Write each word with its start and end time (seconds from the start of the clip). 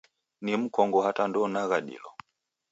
Ni 0.41 0.57
mkongo 0.57 1.01
hata 1.01 1.23
ndounagha 1.27 1.81
dilo. 1.81 2.09